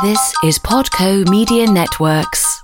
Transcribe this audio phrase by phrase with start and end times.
[0.00, 2.62] This is Podco Media Networks.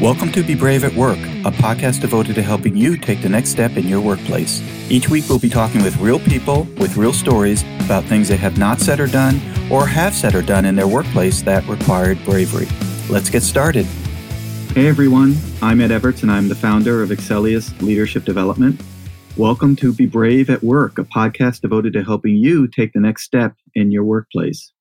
[0.00, 3.50] Welcome to Be Brave at Work, a podcast devoted to helping you take the next
[3.50, 4.60] step in your workplace.
[4.90, 8.58] Each week, we'll be talking with real people with real stories about things they have
[8.58, 12.66] not said or done, or have said or done in their workplace that required bravery.
[13.08, 13.86] Let's get started.
[14.74, 18.80] Hey everyone, I'm Ed Evarts, and I'm the founder of Excellius Leadership Development.
[19.36, 23.22] Welcome to Be Brave at Work, a podcast devoted to helping you take the next
[23.22, 24.72] step in your workplace.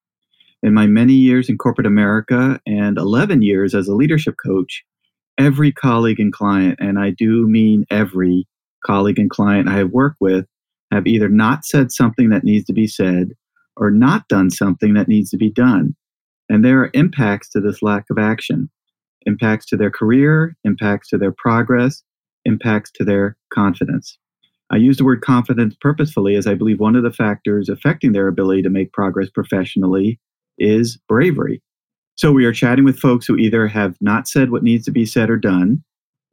[0.64, 4.84] In my many years in corporate America and 11 years as a leadership coach,
[5.38, 8.48] every colleague and client, and I do mean every
[8.84, 10.48] colleague and client I have worked with,
[10.92, 13.34] have either not said something that needs to be said
[13.78, 15.96] or not done something that needs to be done.
[16.50, 18.70] And there are impacts to this lack of action
[19.28, 22.04] impacts to their career, impacts to their progress,
[22.46, 24.20] impacts to their confidence.
[24.72, 28.28] I use the word confidence purposefully as I believe one of the factors affecting their
[28.28, 30.20] ability to make progress professionally
[30.58, 31.62] is bravery.
[32.16, 35.06] So we are chatting with folks who either have not said what needs to be
[35.06, 35.84] said or done,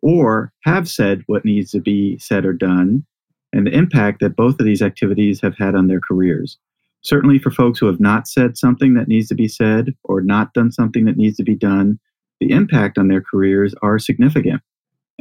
[0.01, 3.05] or have said what needs to be said or done,
[3.53, 6.57] and the impact that both of these activities have had on their careers.
[7.03, 10.55] Certainly for folks who have not said something that needs to be said or not
[10.55, 11.99] done something that needs to be done,
[12.41, 14.63] the impact on their careers are significant.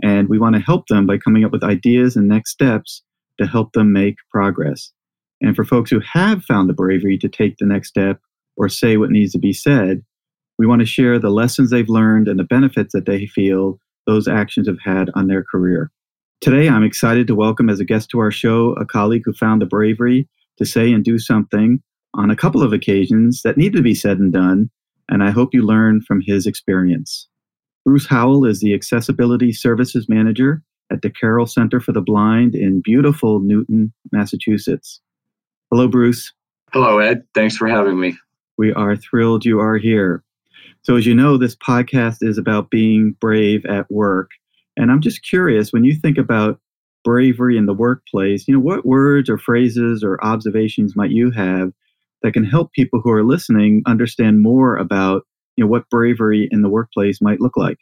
[0.02, 3.04] And we want to help them by coming up with ideas and next steps
[3.40, 4.92] to help them make progress.
[5.42, 8.20] And for folks who have found the bravery to take the next step
[8.58, 10.04] or say what needs to be said,
[10.60, 14.28] we want to share the lessons they've learned and the benefits that they feel those
[14.28, 15.92] actions have had on their career.
[16.42, 19.62] Today, I'm excited to welcome as a guest to our show a colleague who found
[19.62, 21.82] the bravery to say and do something
[22.14, 24.70] on a couple of occasions that needed to be said and done,
[25.10, 27.28] and I hope you learn from his experience.
[27.86, 32.82] Bruce Howell is the Accessibility Services Manager at the Carroll Center for the Blind in
[32.82, 35.02] beautiful Newton, Massachusetts.
[35.72, 36.32] Hello, Bruce.
[36.73, 37.23] Hello, Ed.
[37.34, 38.18] Thanks for having me.
[38.58, 40.23] We are thrilled you are here.
[40.84, 44.32] So, as you know, this podcast is about being brave at work.
[44.78, 46.60] And I'm just curious when you think about
[47.04, 51.72] bravery in the workplace, you know, what words or phrases or observations might you have
[52.22, 55.23] that can help people who are listening understand more about,
[55.61, 57.77] know, what bravery in the workplace might look like?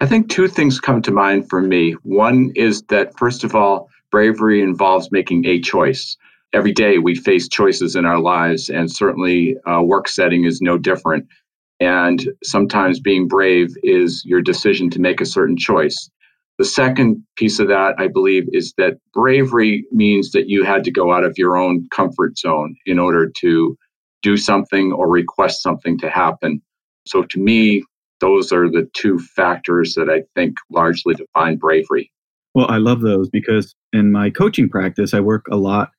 [0.00, 1.92] I think two things come to mind for me.
[2.02, 6.16] One is that, first of all, bravery involves making a choice.
[6.52, 10.78] Every day we face choices in our lives, and certainly a work setting is no
[10.78, 11.26] different.
[11.80, 16.10] And sometimes being brave is your decision to make a certain choice.
[16.58, 20.90] The second piece of that, I believe, is that bravery means that you had to
[20.90, 23.76] go out of your own comfort zone in order to
[24.22, 26.60] do something or request something to happen.
[27.06, 27.82] So to me,
[28.20, 32.12] those are the two factors that I think largely define bravery.
[32.54, 35.90] Well, I love those because in my coaching practice, I work a lot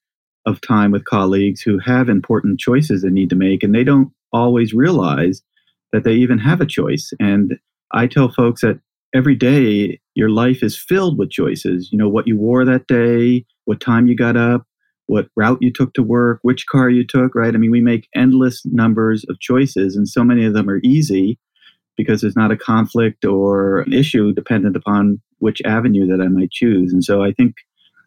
[0.45, 4.11] of time with colleagues who have important choices they need to make, and they don't
[4.33, 5.41] always realize
[5.93, 7.11] that they even have a choice.
[7.19, 7.57] And
[7.93, 8.79] I tell folks that
[9.13, 11.89] every day your life is filled with choices.
[11.91, 14.65] You know, what you wore that day, what time you got up,
[15.07, 17.53] what route you took to work, which car you took, right?
[17.53, 21.37] I mean, we make endless numbers of choices, and so many of them are easy
[21.97, 26.51] because there's not a conflict or an issue dependent upon which avenue that I might
[26.51, 26.93] choose.
[26.93, 27.55] And so I think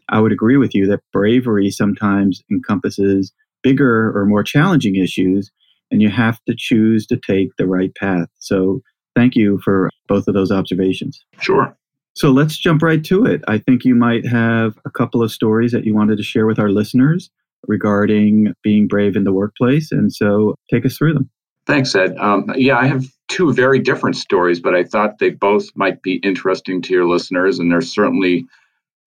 [0.09, 3.33] I would agree with you that bravery sometimes encompasses
[3.63, 5.51] bigger or more challenging issues,
[5.91, 8.29] and you have to choose to take the right path.
[8.39, 8.81] So
[9.15, 11.21] thank you for both of those observations.
[11.41, 11.77] Sure.
[12.15, 13.43] So let's jump right to it.
[13.49, 16.59] I think you might have a couple of stories that you wanted to share with
[16.59, 17.31] our listeners
[17.67, 19.91] regarding being brave in the workplace.
[19.91, 21.31] And so take us through them.
[21.67, 22.17] Thanks, Ed.
[22.19, 26.17] Um, yeah, I have two very different stories, but I thought they both might be
[26.17, 27.59] interesting to your listeners.
[27.59, 28.47] And there's certainly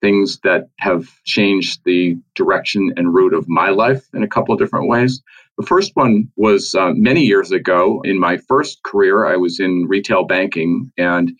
[0.00, 4.60] things that have changed the direction and route of my life in a couple of
[4.60, 5.22] different ways.
[5.56, 9.24] The first one was uh, many years ago in my first career.
[9.24, 11.32] I was in retail banking, and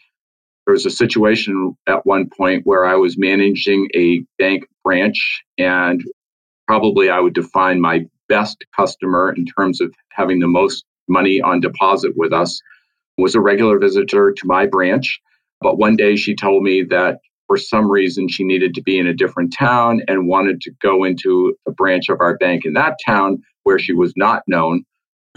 [0.69, 6.05] there was a situation at one point where I was managing a bank branch, and
[6.67, 11.61] probably I would define my best customer in terms of having the most money on
[11.61, 12.61] deposit with us,
[13.17, 15.19] was a regular visitor to my branch.
[15.63, 17.17] But one day she told me that
[17.47, 21.03] for some reason she needed to be in a different town and wanted to go
[21.03, 24.85] into a branch of our bank in that town where she was not known.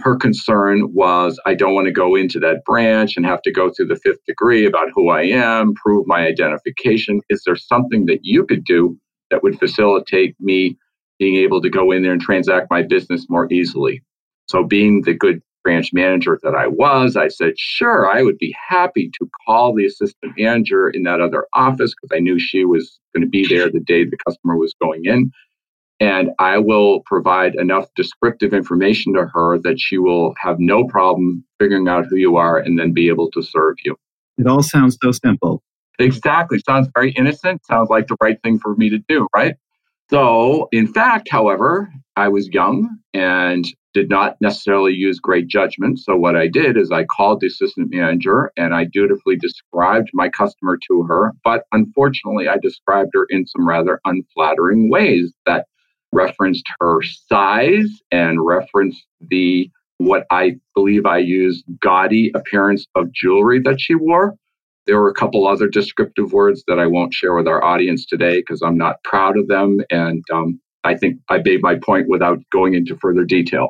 [0.04, 3.70] Her concern was, I don't want to go into that branch and have to go
[3.70, 7.22] through the fifth degree about who I am, prove my identification.
[7.30, 8.98] Is there something that you could do
[9.30, 10.78] that would facilitate me
[11.20, 14.02] being able to go in there and transact my business more easily?
[14.48, 18.56] So, being the good branch manager that I was, I said, sure, I would be
[18.68, 23.00] happy to call the assistant manager in that other office because I knew she was
[23.14, 25.32] going to be there the day the customer was going in.
[26.02, 31.46] And I will provide enough descriptive information to her that she will have no problem
[31.60, 33.96] figuring out who you are and then be able to serve you.
[34.40, 35.62] It all sounds so simple.
[36.00, 36.60] Exactly.
[36.68, 37.64] Sounds very innocent.
[37.68, 39.56] Sounds like the right thing for me to do, right?
[40.10, 46.00] So, in fact, however, I was young and did not necessarily use great judgment.
[46.00, 50.28] So, what I did is I called the assistant manager and I dutifully described my
[50.30, 51.32] customer to her.
[51.44, 55.68] But unfortunately, I described her in some rather unflattering ways that
[56.12, 63.60] referenced her size and referenced the what I believe I used gaudy appearance of jewelry
[63.62, 64.36] that she wore.
[64.88, 68.40] There were a couple other descriptive words that I won't share with our audience today
[68.40, 69.80] because I'm not proud of them.
[69.92, 73.70] And um, I think I made my point without going into further detail.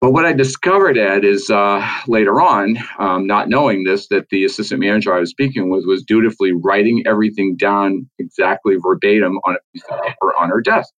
[0.00, 4.44] But what I discovered, Ed, is uh, later on, um, not knowing this, that the
[4.44, 9.58] assistant manager I was speaking with was dutifully writing everything down exactly verbatim on a
[9.72, 10.92] piece of paper on her desk.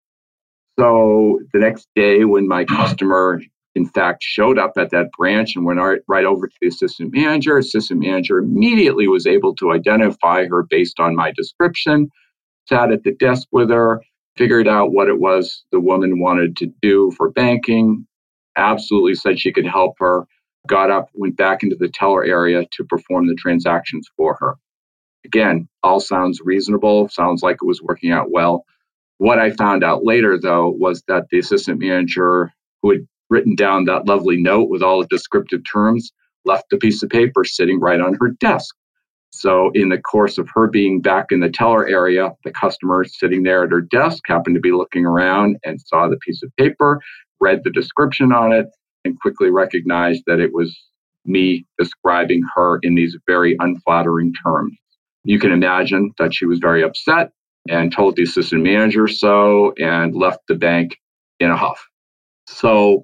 [0.78, 3.40] So the next day, when my customer
[3.74, 7.56] in fact showed up at that branch and went right over to the assistant manager.
[7.56, 12.10] Assistant manager immediately was able to identify her based on my description,
[12.69, 14.02] sat at the desk with her,
[14.36, 18.06] figured out what it was the woman wanted to do for banking,
[18.56, 20.26] absolutely said she could help her,
[20.66, 24.54] got up, went back into the teller area to perform the transactions for her.
[25.24, 28.64] Again, all sounds reasonable, sounds like it was working out well.
[29.22, 32.52] What I found out later, though, was that the assistant manager
[32.82, 36.10] who had written down that lovely note with all the descriptive terms,
[36.44, 38.74] left the piece of paper sitting right on her desk.
[39.30, 43.44] So, in the course of her being back in the teller area, the customer sitting
[43.44, 47.00] there at her desk happened to be looking around and saw the piece of paper,
[47.40, 48.66] read the description on it,
[49.04, 50.76] and quickly recognized that it was
[51.24, 54.76] me describing her in these very unflattering terms.
[55.22, 57.30] You can imagine that she was very upset
[57.68, 60.98] and told the assistant manager so and left the bank
[61.40, 61.86] in a huff.
[62.46, 63.02] So,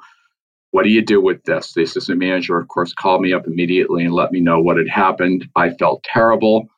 [0.70, 1.72] what do you do with this?
[1.72, 4.88] The assistant manager, of course, called me up immediately and let me know what had
[4.88, 5.48] happened.
[5.56, 6.68] I felt terrible,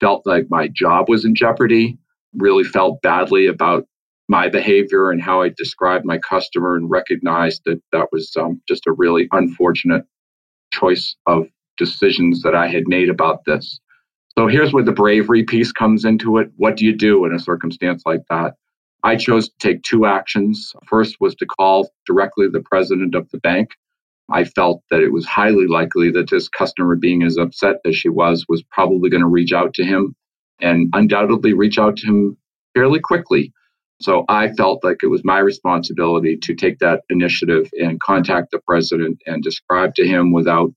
[0.00, 1.98] felt like my job was in jeopardy,
[2.34, 3.86] really felt badly about
[4.28, 8.86] my behavior and how I described my customer, and recognized that that was um, just
[8.86, 10.04] a really unfortunate
[10.72, 11.46] choice of
[11.78, 13.80] decisions that I had made about this.
[14.36, 16.50] So here's where the bravery piece comes into it.
[16.56, 18.54] What do you do in a circumstance like that?
[19.04, 20.72] I chose to take two actions.
[20.86, 23.70] First was to call directly the president of the bank.
[24.30, 28.08] I felt that it was highly likely that this customer, being as upset as she
[28.08, 30.14] was, was probably going to reach out to him
[30.60, 32.36] and undoubtedly reach out to him
[32.74, 33.52] fairly quickly.
[34.00, 38.60] So I felt like it was my responsibility to take that initiative and contact the
[38.60, 40.72] president and describe to him without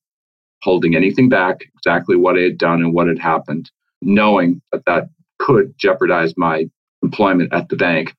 [0.61, 3.71] holding anything back exactly what I had done and what had happened,
[4.01, 5.09] knowing that that
[5.39, 6.69] could jeopardize my
[7.01, 8.15] employment at the bank,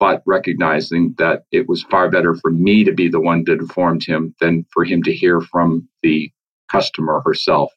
[0.00, 4.04] but recognizing that it was far better for me to be the one that informed
[4.04, 6.30] him than for him to hear from the
[6.70, 7.70] customer herself.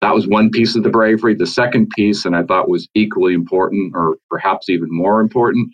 [0.00, 1.34] That was one piece of the bravery.
[1.34, 5.70] The second piece, and I thought was equally important, or perhaps even more important,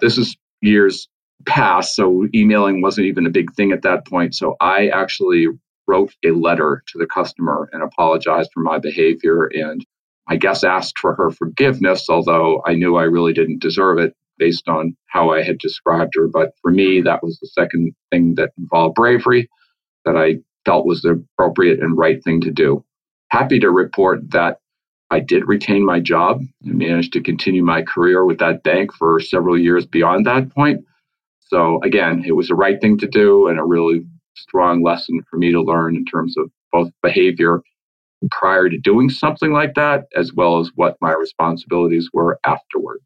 [0.00, 1.08] this is years
[1.46, 4.34] past, so emailing wasn't even a big thing at that point.
[4.34, 5.48] So I actually
[5.86, 9.84] wrote a letter to the customer and apologized for my behavior and
[10.26, 14.68] I guess, asked for her forgiveness, although I knew I really didn't deserve it based
[14.68, 16.28] on how I had described her.
[16.28, 19.48] But for me, that was the second thing that involved bravery
[20.04, 22.84] that I felt was the appropriate and right thing to do.
[23.28, 24.60] Happy to report that
[25.10, 29.20] I did retain my job and managed to continue my career with that bank for
[29.20, 30.84] several years beyond that point.
[31.40, 35.36] So, again, it was the right thing to do and a really strong lesson for
[35.36, 37.62] me to learn in terms of both behavior
[38.30, 43.02] prior to doing something like that, as well as what my responsibilities were afterwards.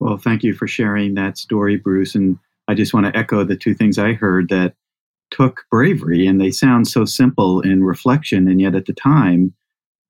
[0.00, 2.14] Well, thank you for sharing that story, Bruce.
[2.14, 2.38] And
[2.68, 4.74] I just want to echo the two things I heard that
[5.30, 8.48] took bravery, and they sound so simple in reflection.
[8.48, 9.54] And yet at the time,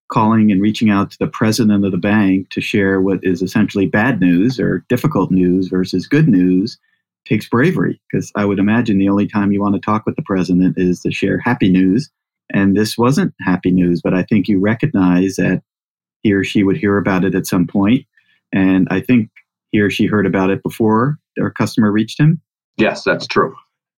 [0.09, 3.87] calling and reaching out to the president of the bank to share what is essentially
[3.87, 6.79] bad news or difficult news versus good news
[7.25, 10.23] takes bravery because I would imagine the only time you want to talk with the
[10.23, 12.11] president is to share happy news
[12.53, 15.63] and this wasn't happy news, but I think you recognize that
[16.23, 18.07] he or she would hear about it at some point.
[18.53, 19.31] And I think
[19.71, 22.41] he or she heard about it before their customer reached him.
[22.77, 23.55] Yes, that's true.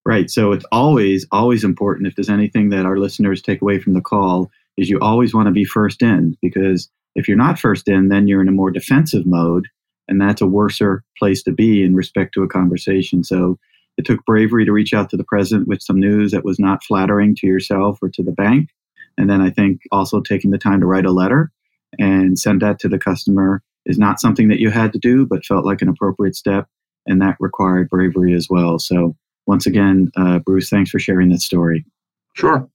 [0.06, 0.30] Right.
[0.30, 2.06] So it's always, always important.
[2.06, 5.46] If there's anything that our listeners take away from the call, is you always want
[5.46, 8.70] to be first in because if you're not first in, then you're in a more
[8.70, 9.68] defensive mode.
[10.08, 13.24] And that's a worser place to be in respect to a conversation.
[13.24, 13.58] So
[13.96, 16.82] it took bravery to reach out to the president with some news that was not
[16.84, 18.68] flattering to yourself or to the bank.
[19.16, 21.52] And then I think also taking the time to write a letter
[21.98, 25.44] and send that to the customer is not something that you had to do, but
[25.44, 26.68] felt like an appropriate step.
[27.06, 28.78] and that required bravery as well.
[28.78, 29.14] So,
[29.46, 31.84] once again, uh, Bruce, thanks for sharing that story.
[32.32, 32.66] Sure.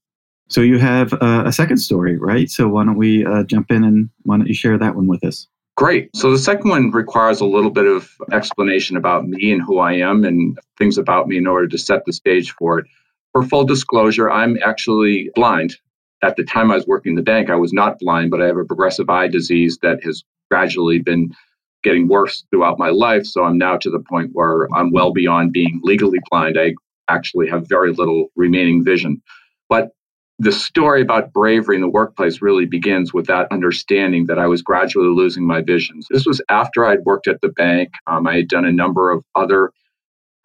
[0.48, 2.48] So, you have uh, a second story, right?
[2.48, 5.24] So, why don't we uh, jump in and why don't you share that one with
[5.24, 5.48] us?
[5.80, 6.14] Great.
[6.14, 9.94] So, the second one requires a little bit of explanation about me and who I
[9.94, 12.86] am and things about me in order to set the stage for it.
[13.32, 15.78] For full disclosure, I'm actually blind.
[16.22, 18.46] At the time I was working in the bank, I was not blind, but I
[18.46, 21.34] have a progressive eye disease that has gradually been
[21.82, 23.24] getting worse throughout my life.
[23.24, 26.58] So I'm now to the point where I'm well beyond being legally blind.
[26.60, 26.74] I
[27.08, 29.22] actually have very little remaining vision.
[29.70, 29.92] But
[30.40, 34.62] the story about bravery in the workplace really begins with that understanding that I was
[34.62, 36.00] gradually losing my vision.
[36.08, 37.90] This was after I'd worked at the bank.
[38.06, 39.70] Um, I had done a number of other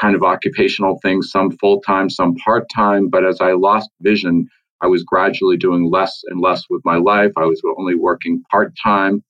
[0.01, 3.07] kind of occupational things, some full time, some part time.
[3.07, 4.49] But as I lost vision,
[4.81, 7.31] I was gradually doing less and less with my life.
[7.37, 9.23] I was only working part time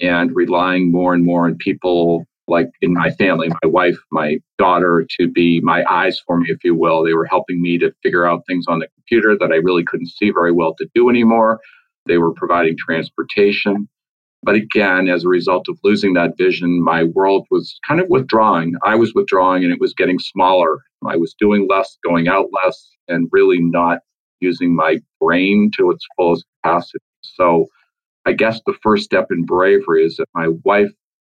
[0.00, 5.06] and relying more and more on people like in my family, my wife, my daughter,
[5.18, 7.04] to be my eyes for me, if you will.
[7.04, 10.10] They were helping me to figure out things on the computer that I really couldn't
[10.10, 11.60] see very well to do anymore.
[12.06, 13.88] They were providing transportation.
[14.42, 18.74] But again, as a result of losing that vision, my world was kind of withdrawing.
[18.84, 20.78] I was withdrawing and it was getting smaller.
[21.06, 23.98] I was doing less, going out less, and really not
[24.40, 27.04] using my brain to its fullest capacity.
[27.22, 27.66] So
[28.26, 30.90] I guess the first step in bravery is that my wife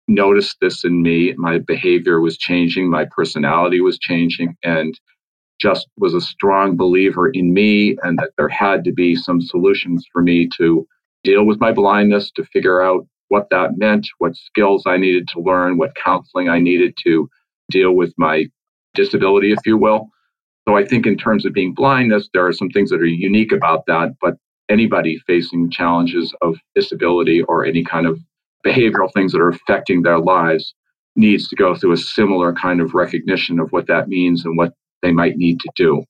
[0.08, 1.34] noticed this in me.
[1.36, 4.98] My behavior was changing, my personality was changing, and
[5.60, 10.06] just was a strong believer in me and that there had to be some solutions
[10.12, 10.86] for me to
[11.24, 15.40] deal with my blindness, to figure out what that meant, what skills I needed to
[15.40, 17.28] learn, what counseling I needed to
[17.70, 18.46] deal with my
[18.94, 20.08] disability, if you will.
[20.66, 23.52] So I think in terms of being blindness, there are some things that are unique
[23.52, 24.34] about that, but
[24.68, 28.18] anybody facing challenges of disability or any kind of
[28.66, 30.74] behavioral things that are affecting their lives
[31.16, 34.72] needs to go through a similar kind of recognition of what that means and what
[35.02, 36.02] they might need to do.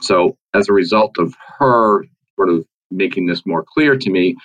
[0.00, 2.04] So as a result of her
[2.36, 4.36] sort of making this more clear to me,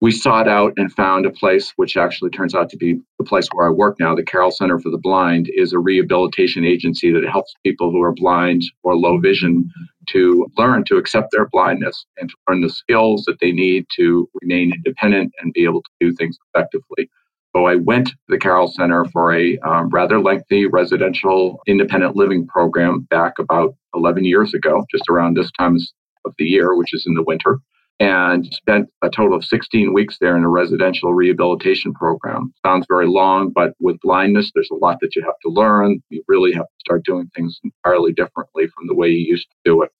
[0.00, 3.48] we sought out and found a place which actually turns out to be the place
[3.52, 4.14] where I work now.
[4.14, 8.12] The Carroll Center for the Blind is a rehabilitation agency that helps people who are
[8.12, 9.68] blind or low vision
[10.12, 14.28] to learn to accept their blindness and to learn the skills that they need to
[14.42, 17.10] remain independent and be able to do things effectively.
[17.56, 22.46] So I went to the Carroll Center for a um, rather lengthy residential independent living
[22.46, 25.76] program back about 11 years ago, just around this time
[26.24, 27.58] of the year, which is in the winter
[28.00, 32.52] and spent a total of 16 weeks there in a residential rehabilitation program.
[32.64, 36.00] Sounds very long, but with blindness, there's a lot that you have to learn.
[36.10, 39.56] You really have to start doing things entirely differently from the way you used to
[39.64, 39.90] do it.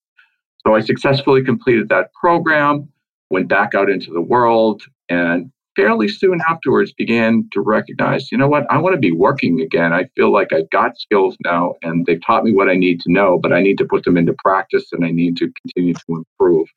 [0.67, 2.89] So I successfully completed that program,
[3.31, 8.49] went back out into the world, and fairly soon afterwards began to recognize, you know
[8.49, 9.93] what, I want to be working again.
[9.93, 13.13] I feel like I've got skills now and they've taught me what I need to
[13.13, 16.25] know, but I need to put them into practice and I need to continue to
[16.41, 16.69] improve.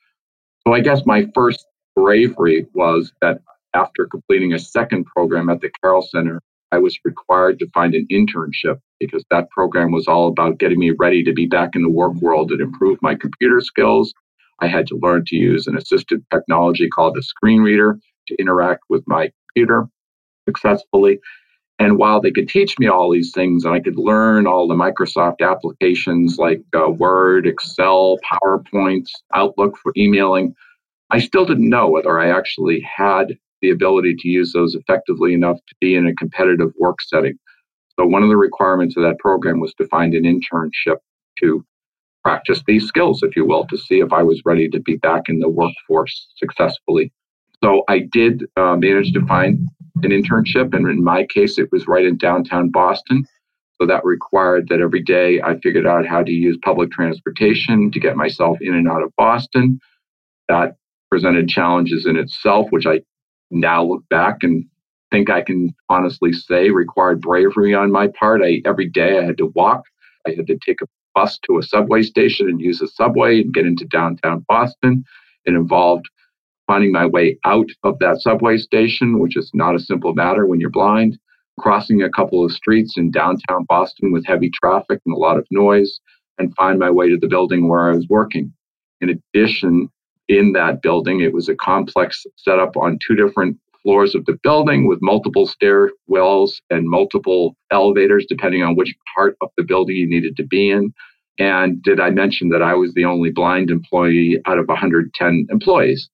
[0.68, 1.66] So I guess my first
[1.96, 3.40] bravery was that
[3.74, 6.42] after completing a second program at the Carroll Center,
[6.72, 10.92] I was required to find an internship because that program was all about getting me
[10.92, 14.14] ready to be back in the work world and improve my computer skills.
[14.62, 18.84] I had to learn to use an assistive technology called a screen reader to interact
[18.90, 19.88] with my computer
[20.48, 21.20] successfully.
[21.82, 24.76] And while they could teach me all these things and I could learn all the
[24.76, 30.54] Microsoft applications like uh, Word, Excel, PowerPoint, Outlook for emailing,
[31.10, 35.58] I still didn't know whether I actually had the ability to use those effectively enough
[35.58, 37.40] to be in a competitive work setting.
[38.00, 40.98] So, one of the requirements of that program was to find an internship
[41.40, 41.66] to
[42.24, 45.24] practice these skills, if you will, to see if I was ready to be back
[45.30, 47.12] in the workforce successfully.
[47.64, 49.68] So, I did uh, manage to find
[50.06, 50.74] an internship.
[50.74, 53.26] And in my case, it was right in downtown Boston.
[53.80, 58.00] So that required that every day I figured out how to use public transportation to
[58.00, 59.80] get myself in and out of Boston.
[60.50, 60.76] That
[61.10, 63.02] presented challenges in itself, which I
[63.50, 64.66] now look back and
[65.12, 68.42] think I can honestly say required bravery on my part.
[68.44, 69.84] I every day I had to walk.
[70.28, 73.54] I had to take a bus to a subway station and use a subway and
[73.54, 75.04] get into downtown Boston.
[75.46, 76.10] It involved
[76.72, 80.62] finding my way out of that subway station, which is not a simple matter when
[80.62, 81.20] you're blind,
[81.60, 85.46] crossing a couple of streets in downtown Boston with heavy traffic and a lot of
[85.52, 86.00] noise,
[86.38, 88.54] and find my way to the building where I was working.
[89.02, 89.90] In addition,
[90.30, 94.88] in that building, it was a complex setup on two different floors of the building
[94.88, 100.38] with multiple stairwells and multiple elevators, depending on which part of the building you needed
[100.38, 100.94] to be in.
[101.38, 106.10] And did I mention that I was the only blind employee out of 110 employees?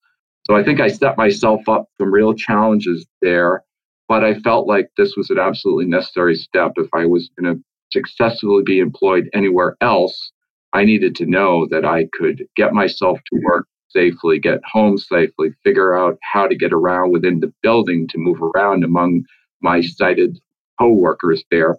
[0.47, 3.63] So I think I set myself up some real challenges there,
[4.07, 7.63] but I felt like this was an absolutely necessary step if I was going to
[7.91, 10.31] successfully be employed anywhere else,
[10.71, 15.49] I needed to know that I could get myself to work safely, get home safely,
[15.65, 19.23] figure out how to get around within the building to move around among
[19.61, 20.39] my sighted
[20.79, 21.77] co-workers there,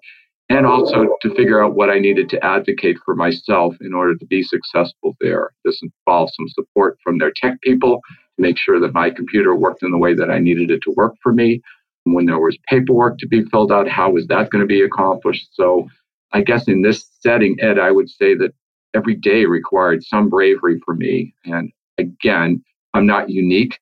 [0.51, 4.27] and also to figure out what I needed to advocate for myself in order to
[4.27, 5.53] be successful there.
[5.65, 8.01] This involved some support from their tech people
[8.39, 11.15] make sure that my computer worked in the way that I needed it to work
[11.23, 11.61] for me.
[12.05, 15.49] When there was paperwork to be filled out, how was that going to be accomplished?
[15.53, 15.89] So
[16.33, 18.53] I guess in this setting, Ed, I would say that
[18.95, 21.35] every day required some bravery for me.
[21.45, 22.63] And again,
[22.95, 23.79] I'm not unique,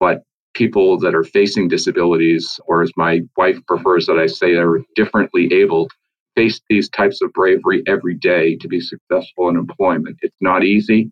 [0.00, 0.22] but
[0.54, 5.52] people that are facing disabilities, or as my wife prefers that I say, are differently
[5.52, 5.88] able,
[6.34, 10.18] face these types of bravery every day to be successful in employment.
[10.22, 11.10] It's not easy,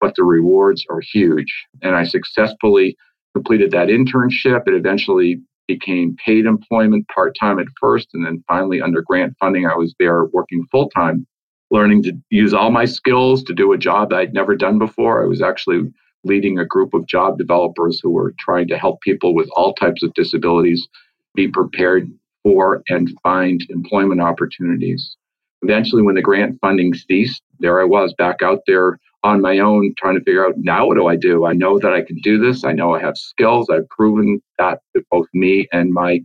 [0.00, 1.66] but the rewards are huge.
[1.82, 2.96] And I successfully
[3.34, 4.66] completed that internship.
[4.66, 9.66] It eventually became paid employment part time at first, and then finally, under grant funding,
[9.66, 11.26] I was there working full time
[11.70, 15.22] learning to use all my skills to do a job I'd never done before.
[15.22, 15.92] I was actually
[16.24, 20.02] leading a group of job developers who were trying to help people with all types
[20.02, 20.88] of disabilities
[21.34, 22.10] be prepared
[22.42, 25.16] for and find employment opportunities.
[25.62, 29.94] Eventually, when the grant funding ceased, there I was back out there on my own
[29.98, 31.44] trying to figure out now what do I do?
[31.46, 32.64] I know that I can do this.
[32.64, 33.68] I know I have skills.
[33.70, 36.20] I've proven that to both me and my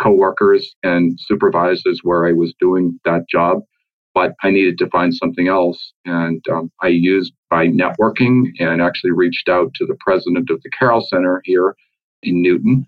[0.00, 3.60] coworkers and supervisors where I was doing that job
[4.14, 5.92] but I needed to find something else.
[6.04, 10.70] And um, I used my networking and actually reached out to the president of the
[10.70, 11.76] Carroll Center here
[12.22, 12.86] in Newton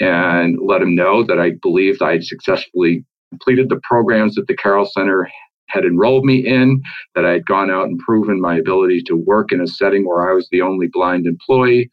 [0.00, 4.56] and let him know that I believed I had successfully completed the programs that the
[4.56, 5.30] Carroll Center
[5.68, 6.82] had enrolled me in,
[7.14, 10.30] that I had gone out and proven my ability to work in a setting where
[10.30, 11.90] I was the only blind employee.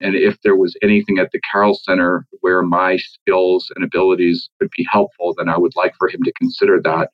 [0.00, 4.70] And if there was anything at the Carroll Center where my skills and abilities could
[4.76, 7.10] be helpful, then I would like for him to consider that.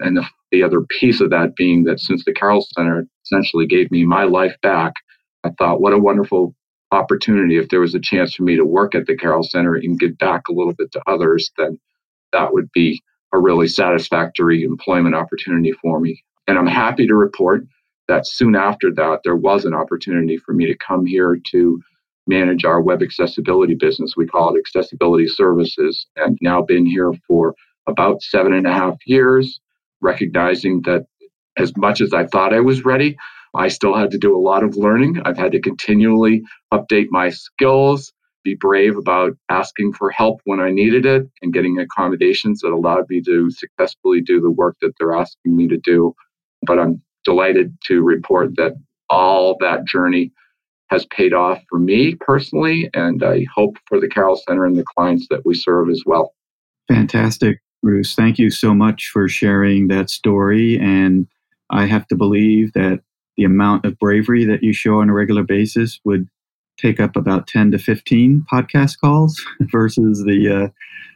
[0.00, 3.90] And the the other piece of that being that since the Carroll Center essentially gave
[3.90, 4.92] me my life back,
[5.44, 6.54] I thought, what a wonderful
[6.92, 9.98] opportunity if there was a chance for me to work at the Carroll Center and
[9.98, 11.78] give back a little bit to others, then
[12.32, 13.00] that would be
[13.32, 16.22] a really satisfactory employment opportunity for me.
[16.46, 17.64] And I'm happy to report
[18.08, 21.80] that soon after that, there was an opportunity for me to come here to
[22.26, 24.14] manage our web accessibility business.
[24.16, 27.54] We call it Accessibility Services, and now been here for
[27.86, 29.60] about seven and a half years
[30.00, 31.06] recognizing that
[31.56, 33.16] as much as I thought I was ready,
[33.54, 35.20] I still had to do a lot of learning.
[35.24, 40.70] I've had to continually update my skills, be brave about asking for help when I
[40.70, 45.14] needed it, and getting accommodations that allowed me to successfully do the work that they're
[45.14, 46.14] asking me to do.
[46.62, 48.72] But I'm delighted to report that
[49.08, 50.32] all that journey
[50.88, 54.84] has paid off for me personally, and I hope for the Carroll Center and the
[54.84, 56.34] clients that we serve as well.
[56.88, 57.60] Fantastic.
[57.82, 60.78] Bruce, thank you so much for sharing that story.
[60.78, 61.26] And
[61.70, 63.00] I have to believe that
[63.36, 66.28] the amount of bravery that you show on a regular basis would
[66.80, 70.68] take up about 10 to 15 podcast calls versus the uh,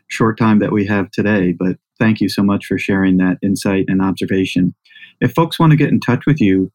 [0.08, 1.52] short time that we have today.
[1.52, 4.74] But thank you so much for sharing that insight and observation.
[5.20, 6.70] If folks want to get in touch with you,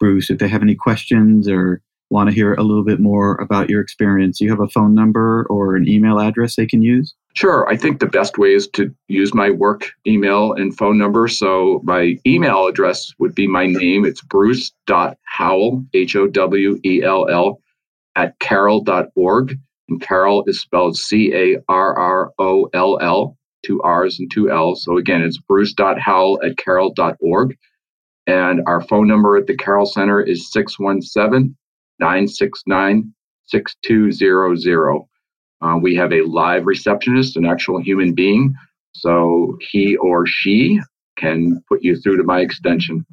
[0.00, 1.80] Bruce, if they have any questions or
[2.10, 5.46] want to hear a little bit more about your experience, you have a phone number
[5.48, 7.14] or an email address they can use?
[7.34, 7.68] Sure.
[7.68, 11.26] I think the best way is to use my work email and phone number.
[11.26, 14.04] So my email address would be my name.
[14.04, 17.60] It's bruce.howell, H O W E L L,
[18.16, 19.58] at carroll.org.
[19.88, 24.50] And Carroll is spelled C A R R O L L, two R's and two
[24.50, 24.82] L's.
[24.84, 27.56] So again, it's bruce.howell at carroll.org.
[28.26, 31.54] And our phone number at the Carroll Center is 617
[32.00, 33.14] 969
[33.46, 35.02] 6200.
[35.60, 38.54] Uh, we have a live receptionist, an actual human being.
[38.92, 40.80] So he or she
[41.16, 43.04] can put you through to my extension.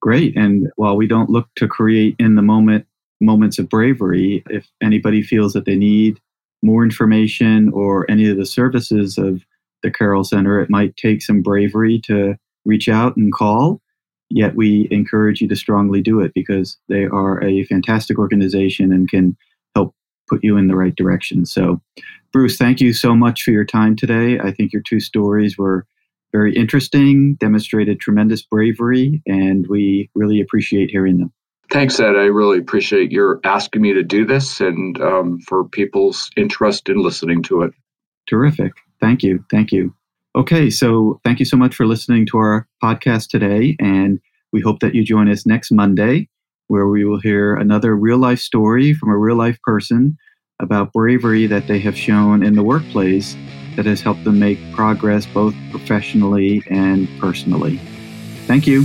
[0.00, 0.36] Great.
[0.36, 2.86] And while we don't look to create in the moment
[3.22, 6.20] moments of bravery, if anybody feels that they need
[6.62, 9.42] more information or any of the services of
[9.82, 13.80] the Carroll Center, it might take some bravery to reach out and call.
[14.30, 19.08] Yet we encourage you to strongly do it because they are a fantastic organization and
[19.08, 19.36] can
[19.74, 19.94] help
[20.28, 21.44] put you in the right direction.
[21.44, 21.82] So,
[22.32, 24.38] Bruce, thank you so much for your time today.
[24.38, 25.86] I think your two stories were
[26.32, 31.32] very interesting, demonstrated tremendous bravery, and we really appreciate hearing them.
[31.72, 32.16] Thanks, Ed.
[32.16, 36.98] I really appreciate your asking me to do this and um, for people's interest in
[37.02, 37.72] listening to it.
[38.28, 38.72] Terrific.
[39.00, 39.42] Thank you.
[39.50, 39.94] Thank you.
[40.36, 44.20] Okay, so thank you so much for listening to our podcast today, and
[44.52, 46.28] we hope that you join us next Monday
[46.68, 50.16] where we will hear another real life story from a real life person
[50.60, 53.36] about bravery that they have shown in the workplace
[53.76, 57.78] that has helped them make progress both professionally and personally.
[58.46, 58.84] Thank you.